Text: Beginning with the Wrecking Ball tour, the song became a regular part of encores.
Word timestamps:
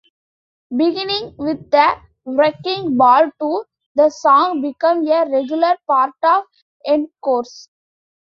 Beginning 0.75 1.35
with 1.37 1.69
the 1.69 1.95
Wrecking 2.25 2.97
Ball 2.97 3.29
tour, 3.39 3.67
the 3.93 4.09
song 4.09 4.59
became 4.59 5.07
a 5.07 5.29
regular 5.29 5.77
part 5.85 6.15
of 6.23 6.45
encores. 6.87 7.69